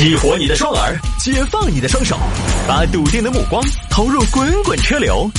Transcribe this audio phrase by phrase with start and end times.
[0.00, 2.18] 激活你的双耳，解放你的双手，
[2.66, 5.30] 把笃定的目光投入滚滚车流。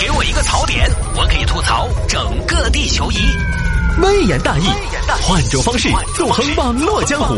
[0.00, 3.18] 给我一个槽点，我可以吐槽整个地球仪。
[4.02, 4.64] 微言大义，
[5.22, 7.36] 换种方式纵横网络江湖。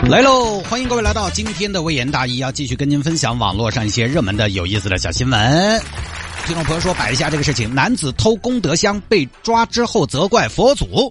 [0.00, 0.60] 来喽！
[0.68, 5.82] 欢迎各位来到今天的微言大义，要继续跟您分享网络上一些热门的、有意思的小新闻。
[6.44, 11.10] 听众朋友说，摆一下这个事情：男子偷功德箱被抓之后，责怪佛祖，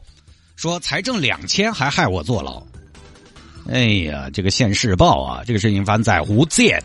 [0.56, 2.62] 说才挣两千还害我坐牢。
[3.72, 6.84] 哎呀，这个现世报啊，这个事情发生在福建。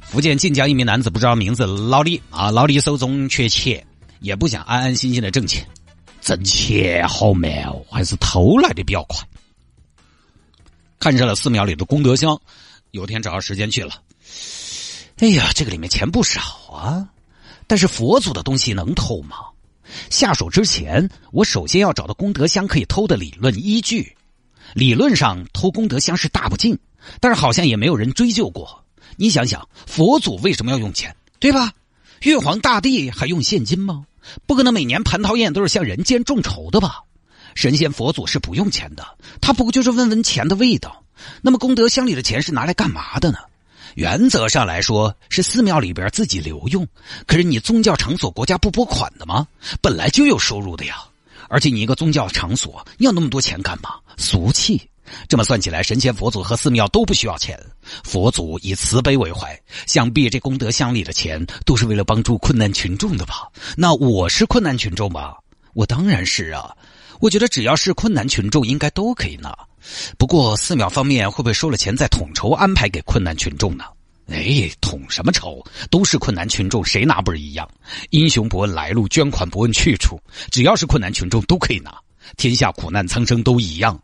[0.00, 3.86] 福建晋江一名男子不知道名字老李啊，老李手中缺钱，
[4.18, 5.64] 也不想安安心心的挣钱，
[6.20, 9.24] 挣钱好慢哦，还是偷来的比较快。
[10.98, 12.36] 看上了寺庙里的功德箱，
[12.90, 14.02] 有天找到时间去了。
[15.18, 16.40] 哎呀，这个里面钱不少
[16.72, 17.08] 啊，
[17.68, 19.36] 但是佛祖的东西能偷吗？
[20.10, 24.16] 下手之前，我首先要找到功德箱可以偷的理论依据。
[24.76, 26.78] 理论上偷功德箱是大不敬，
[27.18, 28.84] 但是好像也没有人追究过。
[29.16, 31.72] 你想想，佛祖为什么要用钱，对吧？
[32.20, 34.04] 玉皇大帝还用现金吗？
[34.44, 37.04] 不可能每年蟠桃宴都是向人间众筹的吧？
[37.54, 41.02] 神仙佛祖是不用钱的，他不过就是问问钱的味道。
[41.40, 43.38] 那么功德箱里的钱是拿来干嘛的呢？
[43.94, 46.86] 原则上来说是寺庙里边自己留用，
[47.26, 49.48] 可是你宗教场所国家不拨款的吗？
[49.80, 51.02] 本来就有收入的呀。
[51.48, 53.94] 而且你一个宗教场所要那么多钱干嘛？
[54.16, 54.88] 俗气。
[55.28, 57.56] 这么算起来，神仙佛祖和寺庙都不需要钱。
[58.02, 63.46] 佛祖以慈悲为怀，想必这功德箱里的钱都是为了帮助困难群众的吧？
[63.76, 65.36] 那我是困难群众吧？
[65.74, 66.74] 我当然是啊。
[67.20, 69.56] 我觉得只要是困难群众，应该都可以拿。
[70.18, 73.84] 不过寺庙方面会不会收了钱再统筹安排给困难群众呢？
[74.28, 75.64] 哎，统什么仇？
[75.90, 77.68] 都是困难群众，谁拿不是一样？
[78.10, 81.94] 英雄不问来路，捐款不问去处，只要是困难群众都可以拿。
[82.36, 84.00] 天下苦难苍生都一样。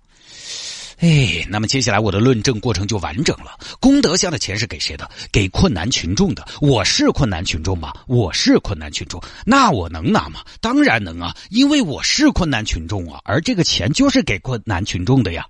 [0.99, 3.59] 哎，那么接下来我的论证过程就完整了。
[3.81, 5.11] 功德箱的钱是给谁的？
[5.33, 6.47] 给困难群众的。
[6.61, 7.93] 我是困难群众吗？
[8.07, 10.41] 我是困难群众，那我能拿吗？
[10.61, 15.45] 当然能啊，因为我是困难群众啊，而这个钱就是给困难群众的呀。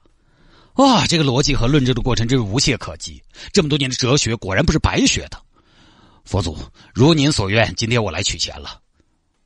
[0.76, 3.22] 哇，这个逻辑和论证的过程真是无懈可击。
[3.52, 5.38] 这么多年的哲学果然不是白学的。
[6.24, 6.56] 佛祖，
[6.94, 8.80] 如您所愿，今天我来取钱了。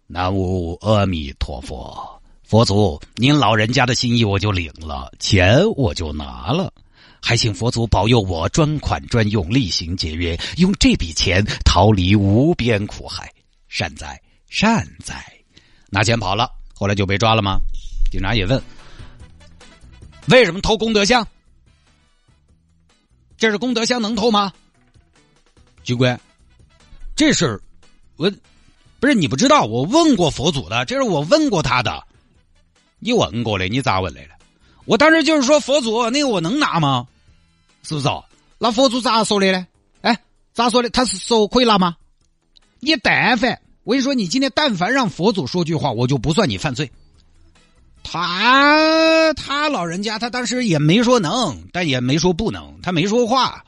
[0.07, 2.23] 南无阿弥陀佛。
[2.45, 6.73] 佛祖，您老人家的心意我就领了，钱我就拿了，
[7.21, 13.29] 还请佛祖保佑我专款专用，厉行节约，用这笔钱逃离无边苦海。
[13.69, 15.25] 善哉善哉，
[15.91, 17.59] 拿钱跑了，后来就被抓了吗？
[18.13, 18.63] 警察也问，
[20.29, 21.27] 为什么偷功德箱？
[23.37, 24.53] 这是功德箱能偷吗？
[25.85, 26.19] 军官，
[27.15, 27.61] 这事儿
[28.17, 28.33] 我
[28.99, 32.03] 不是你不知道，我问过佛祖的，这是我问过他的。
[32.99, 34.31] 你问过的，你咋问来了？
[34.85, 37.07] 我当时就是说佛祖，那个我能拿吗？
[37.83, 38.09] 是不是？
[38.59, 39.67] 那佛祖咋说的呢？
[40.01, 40.19] 哎，
[40.55, 40.91] 咋说的？
[40.91, 41.97] 他是说可以拿吗？
[42.81, 46.91] 你但凡我跟你说，你今天但凡让佛祖说句话，我就不算你犯罪。
[48.09, 53.65] 他他老人家他当时也没说能，但也没说不能，他没说话。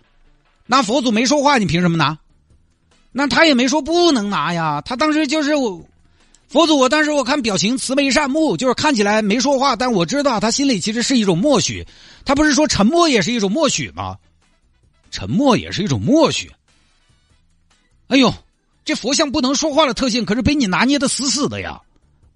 [0.65, 2.17] 那佛祖没说话，你凭什么拿？
[3.11, 5.85] 那他也没说不能拿呀，他当时就是我。
[6.47, 11.87] 佛祖，我当时我看表情慈眉善目，就是看起来没说话，但我知道他心里其实是一种默许。
[12.25, 14.17] 他不是说沉默也是一种默许吗？
[15.11, 16.51] 沉默也是一种默许。
[18.07, 18.33] 哎呦，
[18.85, 21.83] 这佛像不能说话的特性可是被你拿捏的死死的呀！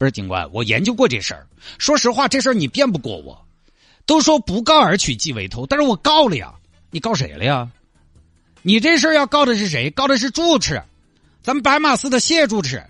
[0.03, 1.47] 不是警官，我研究过这事儿。
[1.79, 3.41] 说实话，这事儿你辩不过我。
[4.05, 6.53] 都说不告而取即为偷，但是我告了呀。
[6.91, 7.71] 你告谁了呀？
[8.63, 9.89] 你这事儿要告的是谁？
[9.91, 10.83] 告的是住持，
[11.41, 12.83] 咱们白马寺的谢住持。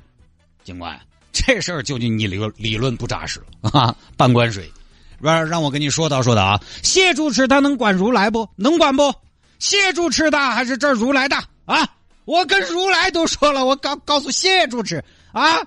[0.64, 0.98] 警官。
[1.32, 3.94] 这事儿就你理理论不扎实了啊！
[4.16, 4.72] 半罐水，
[5.20, 6.58] 让让我跟你说道说道啊！
[6.82, 9.14] 谢住持他能管如来不能管不？
[9.58, 11.86] 谢住持大还是这如来大啊？
[12.24, 15.58] 我跟如来都说了，我告告诉谢住持啊，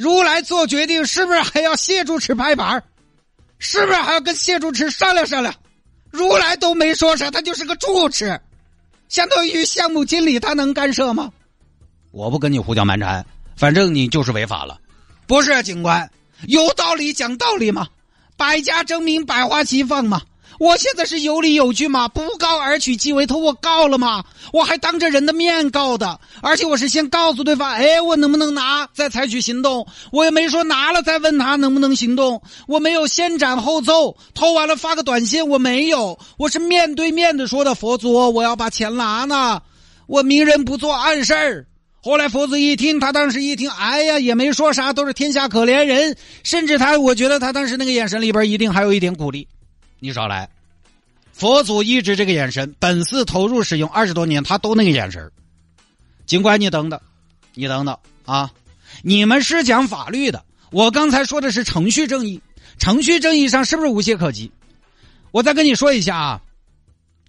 [0.00, 2.82] 如来做决定是不是还要谢主持拍板
[3.58, 5.54] 是不是还要跟谢主持商量商量？
[6.10, 8.40] 如来都没说啥，他就是个主持，
[9.10, 11.30] 相当于项目经理，他能干涉吗？
[12.12, 13.22] 我不跟你胡搅蛮缠，
[13.54, 14.80] 反正你就是违法了。
[15.26, 16.10] 不是警官，
[16.48, 17.86] 有道理讲道理嘛，
[18.38, 20.22] 百家争鸣，百花齐放嘛。
[20.60, 24.22] 我现在是有理有据嘛，不告而取即为偷，我告了嘛，
[24.52, 29.86] 我还当着人的面告的，而且我是先告诉对方，哎，我能不能拿，再采取行动。
[30.12, 37.74] 我也没说拿了再问他能不能行动，我没有先斩后奏，偷完了发个短信，我没有，我是面对面的说的。
[37.74, 39.62] 佛祖，我要把钱拿呢，
[40.06, 41.66] 我明人不做暗事儿。
[42.02, 46.14] 后来佛祖一听，他当时一听，哎呀，也没说啥，都是天下可怜人。
[46.44, 49.48] 甚至他，我觉得他当时那个眼神里边一定还有一点鼓励。
[50.00, 50.48] 你少来，
[51.32, 55.30] 佛祖一直这个眼神，本寺投入使用二十多年，他都那个眼神。
[56.26, 57.00] 警官，你等等，
[57.54, 58.50] 你等等啊！
[59.02, 62.40] 你们是讲法律的，我刚才说的是程序正义，
[62.78, 64.50] 程序正义上是不是无懈可击？
[65.32, 66.42] 我再跟你说一下啊，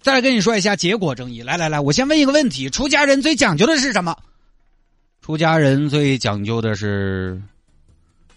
[0.00, 1.42] 再跟你说一下结果正义。
[1.42, 4.16] 来来来，我先问一个问题：出家人最讲究的是什么？
[5.20, 7.40] 出家人最讲究的是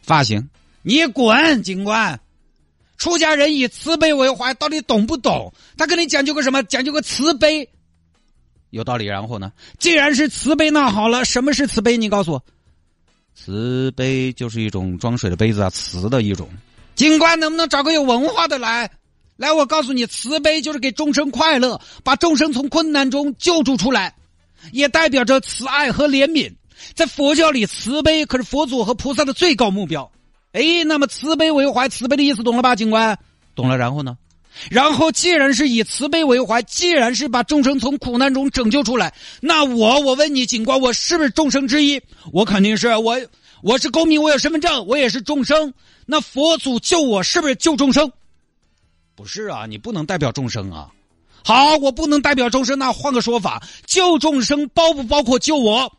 [0.01, 0.49] 发型。
[0.81, 2.19] 你滚，警官！
[2.97, 5.53] 出家人以慈悲为怀，到底懂不懂？
[5.77, 6.63] 他跟你讲究个什么？
[6.63, 7.67] 讲究个慈悲，
[8.69, 9.05] 有道理。
[9.05, 9.51] 然后呢？
[9.79, 11.97] 既然是慈悲，那好了，什么是慈悲？
[11.97, 12.43] 你告诉我。
[13.35, 16.49] 慈悲就是一种装水的杯子啊，瓷的一种。
[16.95, 18.89] 警官，能不能找个有文化的来？
[19.35, 24.15] 来，我告诉你，慈悲就是给众生快乐，把众生从困难中救助出来，
[24.71, 26.53] 也代表着慈爱和怜悯。
[26.93, 30.09] 在佛教里，慈悲可是佛祖和菩萨的最高目标。
[30.55, 33.19] 哎，那么慈悲为怀，慈悲的意思懂了吧，警官？
[33.55, 34.17] 懂了，然后呢？
[34.71, 42.01] 然后既然是以慈悲为怀，既然是把众生从苦难中拯救出来，那我我问你，警官，我是不是众生之一？
[42.31, 43.19] 我肯定是我，
[43.63, 45.73] 我是公民，我有身份证，我也是众生。
[46.05, 48.09] 那佛祖救我，是不是救众生？
[49.13, 50.89] 不是啊，你不能代表众生啊。
[51.43, 55.91] 好，我不能代表众生，那换个说法，救众生包不包括救我？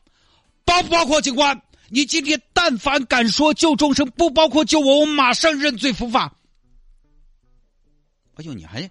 [0.64, 1.60] 包不包括警官？
[1.88, 6.32] 你今天但凡敢说救众生不包括救我，我马上认罪伏法。
[8.34, 8.90] 哎呦，你还，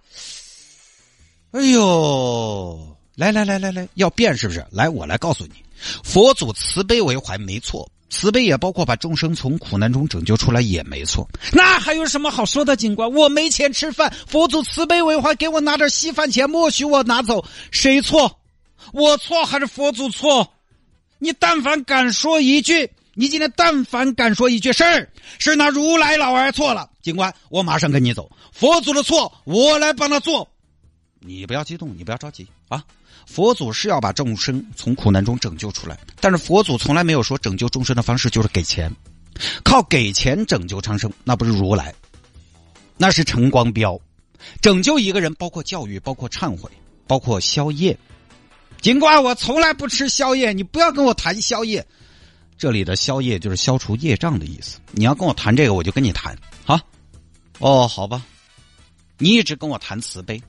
[1.51, 4.65] 哎呦，来来来来来，要变是不是？
[4.71, 5.53] 来，我来告诉你，
[6.03, 11.27] 佛祖慈悲为怀没错，慈悲也包括把众生从苦难中拯救出来也没错。
[11.51, 12.75] 那还有什么好说的？
[12.75, 18.39] 警官，我没钱吃饭，佛祖慈悲为怀，给我拿点稀饭钱，默许我拿走，谁错？
[18.93, 20.53] 我错还是佛祖错？
[21.17, 25.09] 你但凡敢说一句，你今天但凡敢说一句是
[25.39, 28.29] 是那如来老儿错了，警官，我马上跟你走。
[28.51, 30.47] 佛祖的错，我来帮他做。
[31.19, 32.83] 你不要激动，你不要着急啊。
[33.25, 38.93] 佛祖是要把众生从苦难中拯救出来，但是佛祖从来没有说拯救众生的方式就是给钱，
[39.63, 41.95] 靠给钱拯救长生，那不是如来，
[42.97, 43.99] 那是陈光标。
[44.61, 46.69] 拯救一个人，包括教育，包括忏悔，
[47.07, 47.97] 包括宵夜。
[48.81, 51.85] 尽管我从来不吃宵夜，你不要跟我谈宵夜。
[52.57, 54.79] 这里的宵夜就是消除业障的意思。
[54.91, 56.37] 你要跟我谈这个，我就跟你谈。
[56.63, 56.79] 好，
[57.59, 58.23] 哦，好吧。
[59.17, 60.41] 你一直跟我谈慈悲，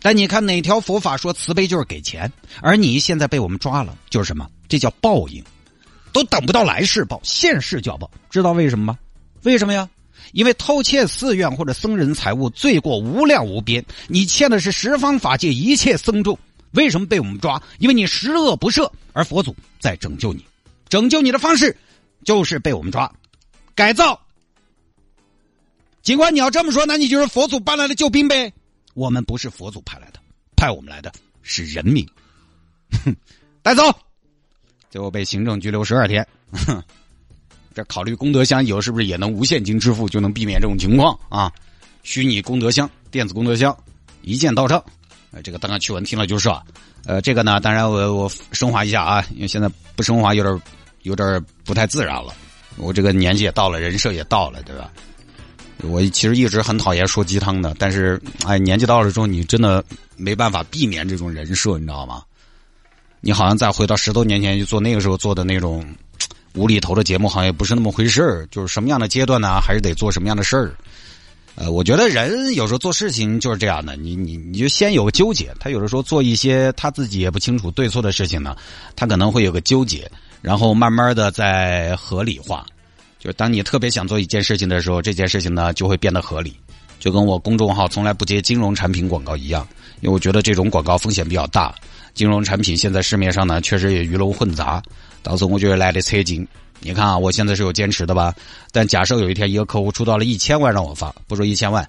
[0.00, 2.32] 但你看哪条佛法说慈悲就是给钱？
[2.60, 4.48] 而你现在被我们抓了，就是什么？
[4.68, 5.44] 这叫报应，
[6.12, 8.10] 都等不到来世报，现世就要报。
[8.30, 8.98] 知道为什么吗？
[9.42, 9.88] 为什么呀？
[10.32, 13.84] 因为偷窃寺院或者僧人财物，罪过无量无边。
[14.08, 16.38] 你欠的是十方法界一切僧众。
[16.72, 17.62] 为什么被我们抓？
[17.78, 20.44] 因为你十恶不赦，而佛祖在拯救你。
[20.88, 21.76] 拯救你的方式
[22.24, 23.10] 就是被我们抓，
[23.74, 24.20] 改造。
[26.02, 28.52] 尽管你要这么说，那你就是佛祖派来的救兵呗。
[28.94, 30.20] 我们不是佛祖派来的，
[30.56, 32.06] 派我们来的是人民。
[33.04, 33.14] 哼，
[33.62, 33.82] 带走，
[34.90, 36.26] 最后被行政拘留十二天。
[36.52, 36.82] 哼，
[37.74, 41.52] 这考虑功德箱以后是不是也能无现金支付，就能避免这种情况啊？
[42.02, 43.76] 虚拟功德箱、电子功德箱，
[44.22, 44.84] 一键到账。
[45.32, 46.48] 呃，这个当然趣闻听了就是，
[47.06, 50.62] 呃，这个呢，当然我我升华一下啊，因为现在不升华有点
[51.02, 52.34] 有点不太自然了。
[52.76, 54.90] 我这个年纪也到了，人设也到了，对吧？
[55.82, 59.84] 我其实一直很讨厌说鸡汤的，但是哎，年纪到了之后，你真的
[60.16, 62.22] 没办法避免这种人设，你知道吗？
[63.20, 65.84] 你好像再回到十多年前去做那个时候做的那种
[66.54, 68.46] 无厘头的节目，好像也不是那么回事儿。
[68.50, 70.74] 就是什么样的阶段呢，还是得做什么样的事儿。
[71.54, 78.56] 呃，我觉得人有时候做事情就是这样的，你你你就先有个纠结，他有的时候做一些他自己也不清楚对错的事情呢，
[78.96, 82.64] 他可能会有个纠结，然后慢慢的在合理化。
[83.18, 86.56] 就当你特别想做一件事情的时候，这件事情呢就会变得合理。
[86.98, 89.68] 就跟我公众号从来不接金融产品广告一样，
[90.00, 91.74] 因为我觉得这种广告风险比较大。
[92.14, 94.82] 金融产品现在市面上呢确实也鱼龙混杂，
[95.22, 96.46] 到时我觉得来的车金。
[96.84, 98.34] 你看啊，我现在是有坚持的吧？
[98.72, 101.88] 但假设有一天一个客户出到了一千万让我发，不说一千万，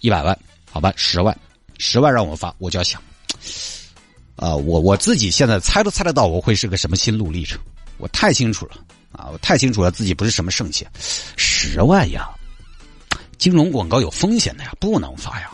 [0.00, 0.36] 一百万，
[0.68, 1.36] 好吧，十万，
[1.78, 3.00] 十万让我发，我就要想，
[4.34, 7.56] 啊，我我自己现在猜都猜得到我会是个什么心路历程，
[7.98, 8.76] 我太清楚了
[9.12, 10.90] 啊，我太清楚了自己不是什么圣贤，
[11.36, 12.28] 十万呀，
[13.38, 15.50] 金融广告有风险的呀，不能发呀。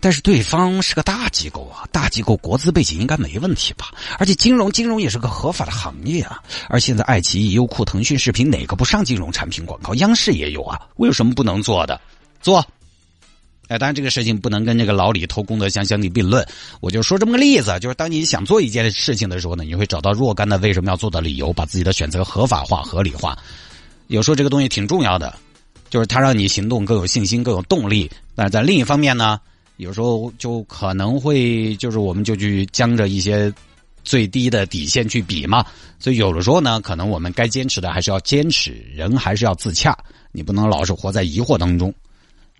[0.00, 3.92] 但是对方是个大机构啊，大机构国资背景应该没问题吧？
[4.18, 6.42] 而且金融金融也是个合法的行业啊。
[6.68, 9.94] 而现在爱奇艺、优酷、腾讯视频哪个不上金融产品广告？
[9.94, 12.00] 央视也有啊，为什么不能做的？
[12.40, 12.64] 做。
[13.68, 16.46] 哎，当然这个事情不能跟这个老李偷功德箱相提并论。
[16.80, 23.38] 我就说这么个例子，就是当你想做一件事情的时候呢，你会找到若干的为什么要做的理由，把自己的选择合法化、合理化。
[24.08, 25.34] 有时候这个东西挺重要的，
[25.88, 28.10] 就是它让你行动更有信心、更有动力。
[28.34, 29.40] 但是在另一方面呢？
[29.76, 33.52] 有时候就可能会就是我们就去将着一些
[34.04, 35.64] 最低的底线去比嘛，
[35.98, 39.96] 所以有的时候呢，可能我们该坚持的还是要坚持，人还是要自洽，
[40.32, 41.92] 你不能老是活在疑惑当中。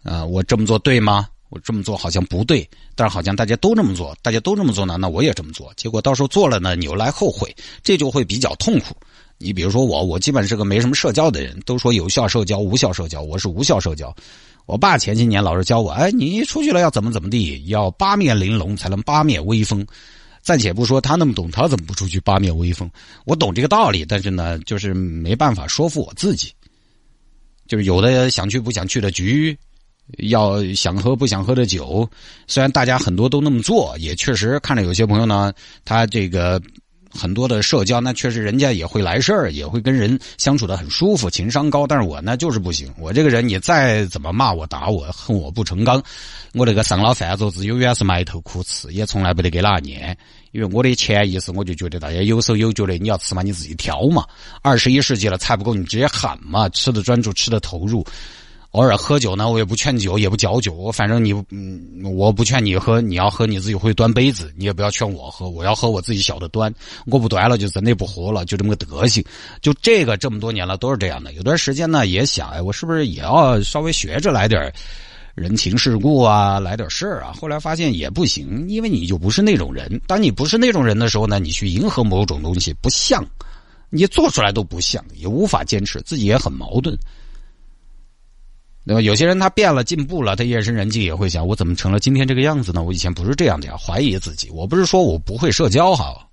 [0.02, 1.28] 啊，我这么做对吗？
[1.48, 8.96] 我这么做好像不对，但是好像大家都这么做，大家都这么做呢，那我也这么做，结果到时候做了呢，你又来后悔，这就会比较痛苦。
[9.36, 14.14] 你比如说我，我基本是个没什么社交的人，都说有效社交、无效社交，我是无效社交。
[14.72, 19.86] 我爸前些年老是教我，哎，你出去了要怎么怎么地，要八面玲珑才能八面威风。
[20.40, 22.90] 暂且不说他那么懂，他怎么不出去八面威风？
[23.26, 26.50] 我懂这个道理，但是呢，就是没办法说服我自己。
[27.68, 29.54] 就是有的想去不想去的局，
[30.20, 32.08] 要想喝不想喝的酒，
[32.46, 35.52] 虽然大家很多都那么做，也确实看着有些朋友呢，
[35.84, 36.58] 他这个。
[37.12, 41.86] 很多的社交，那确实人家也会来事儿，也会跟人相处的很舒服，情商高。
[41.86, 42.92] 但是我呢，就是不行。
[42.98, 46.02] 我这个人，你再怎么骂我、打我、恨我不成钢，
[46.54, 50.16] 我那个上了饭桌子永远是埋头苦吃，也从来不得给哪念。
[50.52, 54.26] 因为我的潜意识，我就觉得大家有手有脚的，你要吃嘛，你自己挑嘛。
[54.60, 58.04] 二十一世纪了，菜不够你直接喊嘛，吃的专注，吃的投入。
[58.72, 66.74] 偶尔喝酒呢，我也不劝酒，也不嚼酒，我反正你，嗯，我不劝你喝，你要喝你自己会端杯子，你也不要劝我喝，我要喝我自己晓得端，
[67.04, 69.22] 我不端了就真的不喝了，就这么个德行。
[69.60, 71.34] 就这个这么多年了都是这样的。
[71.34, 74.72] 有段时间呢也想，哎，我是不是也要稍微学着来点
[75.34, 77.34] 人情世故啊，来点事儿啊？
[77.38, 80.00] 后来发现也不行，因为你就不是那种人。
[80.06, 83.22] 当你不是那种人的时候呢，你去迎合某种东西不像，
[83.90, 86.96] 你做出来都不像，也无法坚持，自己也很矛盾。
[88.84, 89.02] 那么？
[89.02, 92.82] 有些人他变了、进步了，他夜深人静也会想：我怎么成了今天这个样子呢？
[92.82, 94.50] 我以前不是这样的呀，怀疑自己。
[94.50, 96.26] 我不是说我不会社交哈。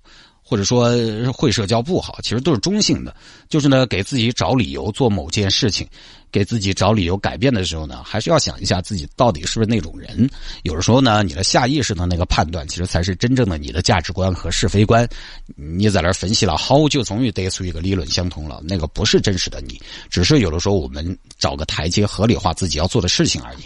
[0.50, 0.90] 或者说
[1.32, 3.14] 会社交不好，其实都是中性的。
[3.48, 5.86] 就是呢，给自己找理由做某件事情，
[6.32, 10.28] 给自己找理由改变的时候呢，还是要想一下自己到底是不是那种人。
[10.64, 15.08] 有的时候呢，你的下意识的那个判断，其实才是真正的你的价值观和是非观。
[15.54, 19.80] 你在那分析了好久，终于得出一个理论相同了，那个不是真实的你，
[20.10, 23.58] 只是有的时候我们找个台阶合理化自己要做的事情而已。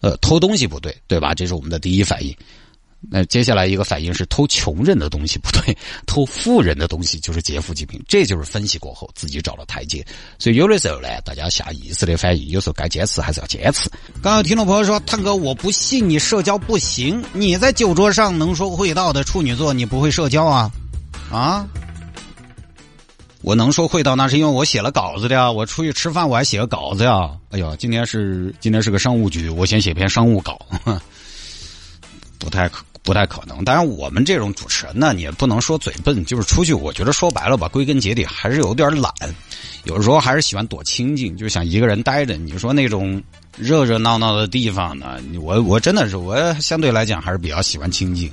[0.00, 1.34] 呃，偷东西不对，对吧？
[1.36, 2.36] 这是我们的第一反应。
[3.08, 10.04] 那接下来一个反应是偷穷人的东西不对，偷富人的东西就是劫富济贫，这就是分析过后自己找了台阶。
[10.38, 13.88] 所以有的时候呢，大家下意识的反应，有时候该坚持还是要坚持。
[14.22, 20.70] 刚刚听众朋友说，探哥，我不信你社交不行，你在酒桌上能说会道的处女座，你不会社交啊？
[21.30, 21.66] 啊？
[23.42, 25.52] 我能说会道，那是因为我写了稿子的呀。
[25.52, 27.30] 我出去吃饭我还写个稿子呀。
[27.50, 30.58] 哎呦，今天是今天是个商务局，我先写篇商务稿。
[32.38, 39.12] 不太可不太可能，当然我们这种主持人呢，你也不能说嘴笨，就是出去，我觉得说白了吧，归根结底还是有点懒，
[39.84, 42.36] 有时候还是喜欢躲清静，就想一个人待着。
[42.36, 43.22] 你说那种
[43.56, 48.30] 热热闹闹的地方呢，我我真的是我相对来讲还是比较喜欢清静。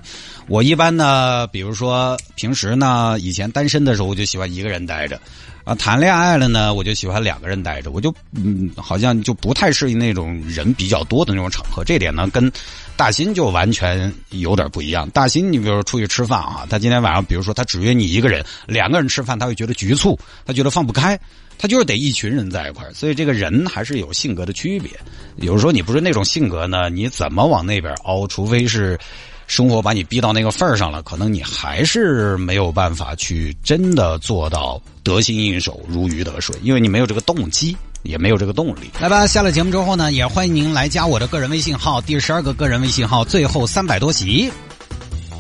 [0.48, 5.20] 我一般呢，比如说平时呢，以前单身的时候，我就喜欢一个人待着。
[5.64, 11.86] 啊，谈恋爱了呢，我就喜欢两个人待着，我就嗯，好像就不太适应那种人比较多的那种场合。
[11.86, 12.52] 这点呢，跟
[12.98, 15.10] 大新就完全有点不一样。
[15.12, 21.18] 大新，你比如说出去吃饭啊，他今天晚上，比如说他只约你一个人，两个人吃饭，他会觉得局促，他觉得放不开，
[21.58, 22.86] 他就是得一群人在一块。
[22.94, 24.92] 所以这个人还是有性格的区别。
[25.38, 28.28] 有时候你不是那种性格呢，你怎么往那边凹？
[28.28, 29.00] 除非是。
[29.46, 38.90] 生活把你逼到那个份儿上了，可能你还是没有办法去真的做到得心应手、如鱼得水，因为你没有这个动机，也没有这个动力。
[39.02, 44.50] 来吧，下了节目之后呢，也欢迎您来加我的个人微信号，第十二个个人微信号最后三百多集，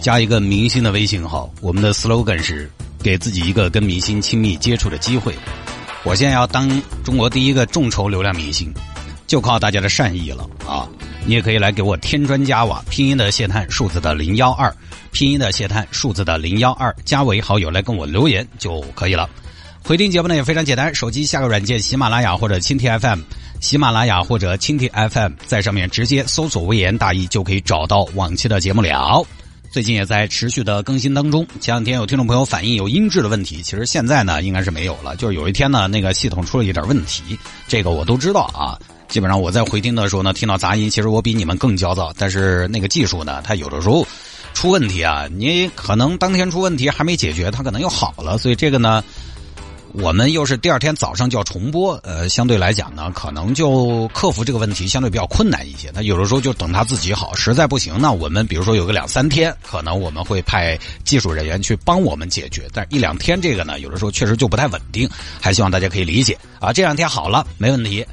[0.01, 1.51] 加一个明星的微信号。
[1.61, 2.69] 我们的 slogan 是
[3.01, 5.33] 给自己一个跟明星亲密接触的机会。
[6.03, 6.69] 我现在要当
[7.03, 8.73] 中国第一个众筹流量明星，
[9.25, 10.87] 就靠大家的善意了啊！
[11.25, 14.73] 你也可以来给我添砖加瓦，拼音的谢探，数字的零幺二，
[15.13, 19.29] 拼音的谢探，数字的零幺二，加为好友来跟我留言就可以了。
[19.81, 23.21] 回听节目呢也非常简单，手机下个软件喜马拉雅或者蜻蜓 FM，
[23.61, 29.25] 喜马拉雅或者蜻蜓 FM，在上面直接搜索“微言大义”就可以找到往期的节目了。
[29.73, 31.47] 最近也在持续的更新当中。
[31.59, 37.35] 前两天有听众朋友反映有音质的问题，其实现在呢应该是没有了，就是有一天呢那个系统出了一点问题，
[37.67, 38.77] 这个我都知道啊。
[39.07, 42.13] 基本上我在回听的时候呢，听到杂音，其实我比你们更焦躁。
[42.15, 44.05] 但是那个技术呢，它有的时候
[44.53, 48.37] 出问题啊，你可能当天出问题还没解决，它可能又好了。
[48.37, 49.03] 所以这个呢，
[49.93, 55.91] 我们又是第二天早上就要重播，呃，相对来讲呢，可能就克服这个问题相对比较困难一些。
[55.93, 62.67] 那有的时候就等他自己好，实在不行呢，我们比如说有个两三天，可能我们会派技术人员去帮我们解决。
[62.73, 65.07] 但一两天这个呢，有的时候确实就不太稳定，
[65.39, 66.73] 还希望大家可以理解啊。
[66.73, 68.03] 这两天好了，没问题。